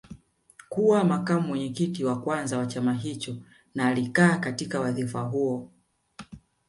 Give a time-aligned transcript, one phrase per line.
[0.69, 3.35] Kuwa makamu mwenyekiti wa kwanza wa chama hicho
[3.75, 5.69] na alikaa katika wadhifa huo